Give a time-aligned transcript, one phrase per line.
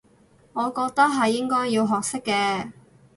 [0.53, 2.71] 我覺得係應該要學識嘅